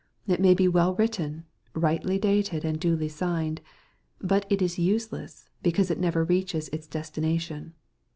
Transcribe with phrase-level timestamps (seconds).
[0.25, 1.45] It may be well written,
[1.75, 3.61] rightly dated, and duly signed.
[4.19, 7.75] But it is useless, be cause it never reaches its destination.